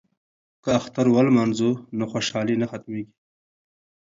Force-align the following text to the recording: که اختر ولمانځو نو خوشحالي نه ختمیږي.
که 0.63 0.69
اختر 0.79 1.05
ولمانځو 1.15 1.71
نو 1.97 2.03
خوشحالي 2.11 2.55
نه 2.61 2.67
ختمیږي. 2.71 3.13